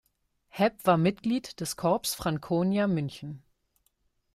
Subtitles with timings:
[0.47, 3.43] Hepp war Mitglied des Corps Franconia München.